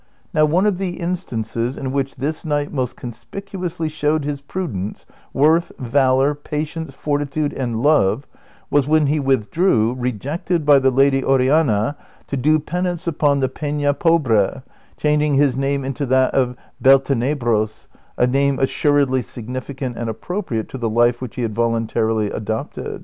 Now 0.33 0.45
one 0.45 0.65
of 0.65 0.79
the 0.79 0.99
instances 0.99 1.77
in 1.77 1.91
which 1.91 2.15
this 2.15 2.43
knight 2.43 2.73
most 2.73 2.95
conspicuously 2.95 3.87
showed 3.87 4.23
his 4.25 4.41
prudence, 4.41 5.05
worth, 5.31 5.71
valor, 5.77 6.33
patience, 6.33 6.95
fortitude, 6.95 7.53
and 7.53 7.83
love, 7.83 8.25
was 8.71 8.87
when 8.87 9.05
he 9.05 9.19
Avith 9.19 9.51
drew, 9.51 9.93
rejected 9.93 10.65
by 10.65 10.79
the 10.79 10.89
Lady 10.89 11.23
Oriana, 11.23 11.95
to 12.25 12.35
do 12.35 12.57
penance 12.57 13.05
upon 13.05 13.41
the 13.41 13.47
Peila 13.47 13.93
Pobre, 13.93 14.63
changing 14.97 15.35
his 15.35 15.55
name 15.55 15.85
into 15.85 16.07
that 16.07 16.33
of 16.33 16.55
Beltenebros,^ 16.83 17.85
a 18.17 18.25
name 18.25 18.57
assuredly 18.57 19.21
significant 19.21 19.97
and 19.97 20.09
appropriate 20.09 20.67
to 20.69 20.79
the 20.79 20.89
life 20.89 21.21
which 21.21 21.35
he 21.35 21.43
had 21.43 21.53
voluntarily 21.53 22.31
adopted. 22.31 22.99